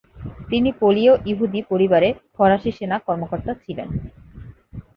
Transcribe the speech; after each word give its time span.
তিনি 0.49 0.69
পোলীয় 0.79 1.13
ইহুদি 1.25 1.61
পরিবারে 1.71 2.09
ফরাসি 2.35 2.71
সেনা 2.77 2.97
কর্মকর্তা 3.07 3.53
ছিলেন। 3.63 3.89